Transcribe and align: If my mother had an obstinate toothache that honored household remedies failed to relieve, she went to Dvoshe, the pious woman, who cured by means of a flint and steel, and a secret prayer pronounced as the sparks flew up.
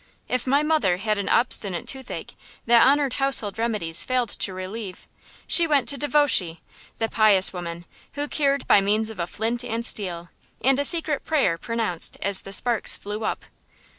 If 0.27 0.47
my 0.47 0.63
mother 0.63 0.97
had 0.97 1.19
an 1.19 1.29
obstinate 1.29 1.85
toothache 1.85 2.33
that 2.65 2.83
honored 2.87 3.13
household 3.21 3.59
remedies 3.59 4.03
failed 4.03 4.29
to 4.29 4.51
relieve, 4.51 5.05
she 5.45 5.67
went 5.67 5.87
to 5.89 5.97
Dvoshe, 5.99 6.57
the 6.97 7.07
pious 7.07 7.53
woman, 7.53 7.85
who 8.13 8.27
cured 8.27 8.65
by 8.65 8.81
means 8.81 9.11
of 9.11 9.19
a 9.19 9.27
flint 9.27 9.63
and 9.63 9.85
steel, 9.85 10.29
and 10.59 10.79
a 10.79 10.85
secret 10.85 11.23
prayer 11.23 11.55
pronounced 11.55 12.17
as 12.23 12.41
the 12.41 12.51
sparks 12.51 12.97
flew 12.97 13.23
up. 13.23 13.45